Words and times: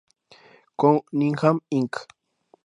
Cunningham 0.77 1.61
Inc."". 1.69 2.07